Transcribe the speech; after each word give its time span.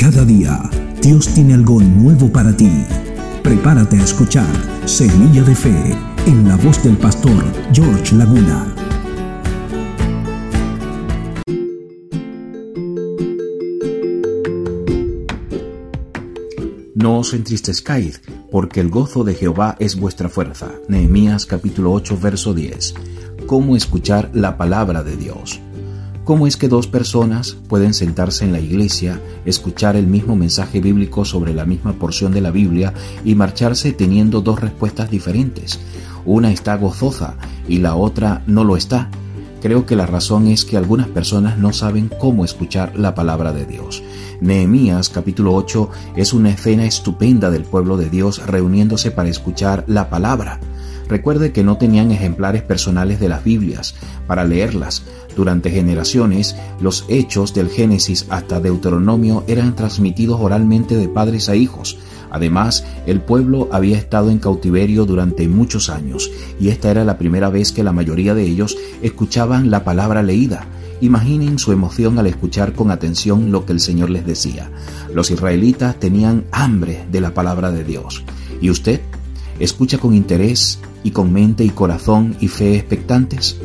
Cada 0.00 0.24
día, 0.24 0.60
Dios 1.02 1.26
tiene 1.34 1.54
algo 1.54 1.80
nuevo 1.80 2.30
para 2.30 2.56
ti. 2.56 2.70
Prepárate 3.42 3.96
a 3.98 4.04
escuchar 4.04 4.46
Semilla 4.84 5.42
de 5.42 5.56
Fe 5.56 5.96
en 6.24 6.46
la 6.46 6.54
voz 6.54 6.80
del 6.84 6.96
pastor 6.96 7.44
George 7.72 8.14
Laguna. 8.14 8.72
No 16.94 17.18
os 17.18 17.34
entristezcáis, 17.34 18.22
porque 18.52 18.78
el 18.78 18.90
gozo 18.90 19.24
de 19.24 19.34
Jehová 19.34 19.74
es 19.80 19.98
vuestra 19.98 20.28
fuerza. 20.28 20.70
Nehemías 20.86 21.44
capítulo 21.44 21.90
8, 21.92 22.16
verso 22.22 22.54
10. 22.54 22.94
¿Cómo 23.46 23.74
escuchar 23.74 24.30
la 24.32 24.56
palabra 24.56 25.02
de 25.02 25.16
Dios? 25.16 25.60
¿Cómo 26.28 26.46
es 26.46 26.58
que 26.58 26.68
dos 26.68 26.86
personas 26.86 27.56
pueden 27.68 27.94
sentarse 27.94 28.44
en 28.44 28.52
la 28.52 28.60
iglesia, 28.60 29.18
escuchar 29.46 29.96
el 29.96 30.06
mismo 30.06 30.36
mensaje 30.36 30.78
bíblico 30.78 31.24
sobre 31.24 31.54
la 31.54 31.64
misma 31.64 31.94
porción 31.94 32.32
de 32.32 32.42
la 32.42 32.50
Biblia 32.50 32.92
y 33.24 33.34
marcharse 33.34 33.94
teniendo 33.94 34.42
dos 34.42 34.60
respuestas 34.60 35.10
diferentes? 35.10 35.80
Una 36.26 36.52
está 36.52 36.76
gozosa 36.76 37.36
y 37.66 37.78
la 37.78 37.94
otra 37.94 38.42
no 38.46 38.62
lo 38.62 38.76
está. 38.76 39.08
Creo 39.62 39.86
que 39.86 39.96
la 39.96 40.04
razón 40.04 40.48
es 40.48 40.66
que 40.66 40.76
algunas 40.76 41.08
personas 41.08 41.56
no 41.56 41.72
saben 41.72 42.10
cómo 42.20 42.44
escuchar 42.44 42.98
la 42.98 43.14
palabra 43.14 43.54
de 43.54 43.64
Dios. 43.64 44.02
Nehemías 44.42 45.08
capítulo 45.08 45.54
8 45.54 45.88
es 46.14 46.34
una 46.34 46.50
escena 46.50 46.84
estupenda 46.84 47.50
del 47.50 47.62
pueblo 47.62 47.96
de 47.96 48.10
Dios 48.10 48.46
reuniéndose 48.46 49.10
para 49.10 49.30
escuchar 49.30 49.82
la 49.86 50.10
palabra. 50.10 50.60
Recuerde 51.08 51.52
que 51.52 51.64
no 51.64 51.78
tenían 51.78 52.10
ejemplares 52.10 52.62
personales 52.62 53.18
de 53.18 53.30
las 53.30 53.42
Biblias 53.42 53.94
para 54.26 54.44
leerlas. 54.44 55.04
Durante 55.38 55.70
generaciones, 55.70 56.56
los 56.80 57.04
hechos 57.06 57.54
del 57.54 57.68
Génesis 57.68 58.26
hasta 58.28 58.58
Deuteronomio 58.58 59.44
eran 59.46 59.76
transmitidos 59.76 60.40
oralmente 60.40 60.96
de 60.96 61.08
padres 61.08 61.48
a 61.48 61.54
hijos. 61.54 61.96
Además, 62.28 62.84
el 63.06 63.20
pueblo 63.20 63.68
había 63.70 63.98
estado 63.98 64.30
en 64.30 64.40
cautiverio 64.40 65.06
durante 65.06 65.46
muchos 65.46 65.90
años 65.90 66.28
y 66.58 66.70
esta 66.70 66.90
era 66.90 67.04
la 67.04 67.18
primera 67.18 67.50
vez 67.50 67.70
que 67.70 67.84
la 67.84 67.92
mayoría 67.92 68.34
de 68.34 68.42
ellos 68.42 68.76
escuchaban 69.00 69.70
la 69.70 69.84
palabra 69.84 70.24
leída. 70.24 70.66
Imaginen 71.00 71.60
su 71.60 71.70
emoción 71.70 72.18
al 72.18 72.26
escuchar 72.26 72.72
con 72.72 72.90
atención 72.90 73.52
lo 73.52 73.64
que 73.64 73.74
el 73.74 73.78
Señor 73.78 74.10
les 74.10 74.26
decía. 74.26 74.72
Los 75.14 75.30
israelitas 75.30 76.00
tenían 76.00 76.46
hambre 76.50 77.06
de 77.12 77.20
la 77.20 77.32
palabra 77.32 77.70
de 77.70 77.84
Dios. 77.84 78.24
¿Y 78.60 78.70
usted? 78.70 79.00
¿Escucha 79.60 79.98
con 79.98 80.14
interés 80.14 80.80
y 81.04 81.12
con 81.12 81.32
mente 81.32 81.62
y 81.62 81.70
corazón 81.70 82.36
y 82.40 82.48
fe 82.48 82.74
expectantes? 82.74 83.56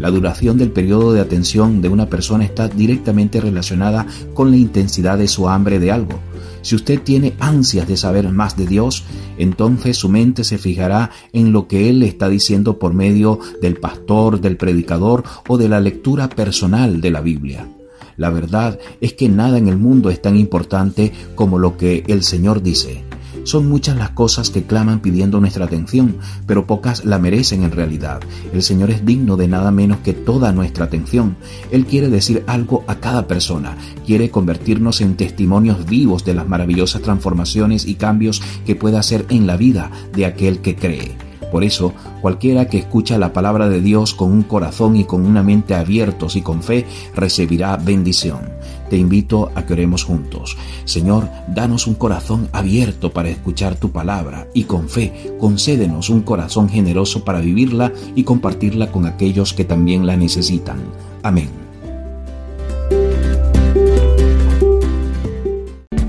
La 0.00 0.10
duración 0.10 0.56
del 0.56 0.70
periodo 0.70 1.12
de 1.12 1.20
atención 1.20 1.82
de 1.82 1.90
una 1.90 2.08
persona 2.08 2.44
está 2.44 2.68
directamente 2.68 3.38
relacionada 3.38 4.06
con 4.32 4.50
la 4.50 4.56
intensidad 4.56 5.18
de 5.18 5.28
su 5.28 5.46
hambre 5.46 5.78
de 5.78 5.92
algo. 5.92 6.18
Si 6.62 6.74
usted 6.74 7.02
tiene 7.02 7.34
ansias 7.38 7.86
de 7.86 7.98
saber 7.98 8.26
más 8.30 8.56
de 8.56 8.66
Dios, 8.66 9.04
entonces 9.36 9.98
su 9.98 10.08
mente 10.08 10.42
se 10.42 10.56
fijará 10.56 11.10
en 11.34 11.52
lo 11.52 11.68
que 11.68 11.90
Él 11.90 12.00
le 12.00 12.06
está 12.06 12.30
diciendo 12.30 12.78
por 12.78 12.94
medio 12.94 13.38
del 13.60 13.76
pastor, 13.76 14.40
del 14.40 14.56
predicador 14.56 15.22
o 15.48 15.58
de 15.58 15.68
la 15.68 15.80
lectura 15.80 16.30
personal 16.30 17.02
de 17.02 17.10
la 17.10 17.20
Biblia. 17.20 17.68
La 18.16 18.30
verdad 18.30 18.78
es 19.02 19.12
que 19.12 19.28
nada 19.28 19.58
en 19.58 19.68
el 19.68 19.76
mundo 19.76 20.08
es 20.08 20.20
tan 20.22 20.36
importante 20.36 21.12
como 21.34 21.58
lo 21.58 21.76
que 21.76 22.04
el 22.06 22.22
Señor 22.22 22.62
dice. 22.62 23.09
Son 23.44 23.68
muchas 23.68 23.96
las 23.96 24.10
cosas 24.10 24.50
que 24.50 24.64
claman 24.64 25.00
pidiendo 25.00 25.40
nuestra 25.40 25.64
atención, 25.64 26.16
pero 26.46 26.66
pocas 26.66 27.04
la 27.04 27.18
merecen 27.18 27.62
en 27.62 27.72
realidad. 27.72 28.20
El 28.52 28.62
Señor 28.62 28.90
es 28.90 29.04
digno 29.04 29.36
de 29.36 29.48
nada 29.48 29.70
menos 29.70 29.98
que 29.98 30.12
toda 30.12 30.52
nuestra 30.52 30.84
atención. 30.84 31.36
Él 31.70 31.86
quiere 31.86 32.08
decir 32.08 32.44
algo 32.46 32.84
a 32.86 32.96
cada 32.96 33.26
persona, 33.26 33.76
quiere 34.06 34.30
convertirnos 34.30 35.00
en 35.00 35.16
testimonios 35.16 35.86
vivos 35.86 36.24
de 36.24 36.34
las 36.34 36.48
maravillosas 36.48 37.02
transformaciones 37.02 37.86
y 37.86 37.94
cambios 37.94 38.42
que 38.66 38.76
puede 38.76 38.98
hacer 38.98 39.26
en 39.30 39.46
la 39.46 39.56
vida 39.56 39.90
de 40.14 40.26
aquel 40.26 40.60
que 40.60 40.76
cree. 40.76 41.29
Por 41.50 41.64
eso, 41.64 41.92
cualquiera 42.20 42.68
que 42.68 42.78
escucha 42.78 43.18
la 43.18 43.32
palabra 43.32 43.68
de 43.68 43.80
Dios 43.80 44.14
con 44.14 44.30
un 44.30 44.42
corazón 44.42 44.96
y 44.96 45.04
con 45.04 45.26
una 45.26 45.42
mente 45.42 45.74
abiertos 45.74 46.36
y 46.36 46.42
con 46.42 46.62
fe, 46.62 46.86
recibirá 47.14 47.76
bendición. 47.76 48.40
Te 48.88 48.96
invito 48.96 49.50
a 49.54 49.64
que 49.64 49.72
oremos 49.72 50.04
juntos. 50.04 50.56
Señor, 50.84 51.28
danos 51.48 51.86
un 51.86 51.94
corazón 51.94 52.48
abierto 52.52 53.12
para 53.12 53.28
escuchar 53.28 53.76
tu 53.76 53.90
palabra 53.90 54.48
y 54.54 54.64
con 54.64 54.88
fe, 54.88 55.32
concédenos 55.38 56.10
un 56.10 56.22
corazón 56.22 56.68
generoso 56.68 57.24
para 57.24 57.40
vivirla 57.40 57.92
y 58.14 58.24
compartirla 58.24 58.90
con 58.90 59.06
aquellos 59.06 59.52
que 59.54 59.64
también 59.64 60.06
la 60.06 60.16
necesitan. 60.16 60.78
Amén. 61.22 61.48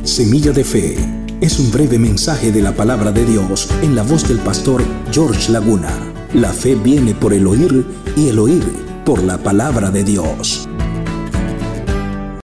Semilla 0.04 0.52
de 0.52 0.64
Fe 0.64 1.21
es 1.42 1.60
un 1.60 1.72
breve 1.72 1.98
mensaje 1.98 2.52
de 2.52 2.62
la 2.62 2.74
palabra 2.76 3.12
de 3.12 3.26
Dios 3.26 3.68
en 3.82 3.96
la 3.96 4.04
voz 4.04 4.28
del 4.28 4.38
pastor 4.38 4.84
George 5.12 5.52
Laguna. 5.52 5.92
La 6.34 6.54
fe 6.54 6.76
viene 6.76 7.16
por 7.16 7.34
el 7.34 7.48
oír 7.48 7.84
y 8.16 8.28
el 8.28 8.38
oír 8.38 8.64
por 9.04 9.24
la 9.24 9.40
palabra 9.40 9.90
de 9.90 10.04
Dios. 10.04 10.70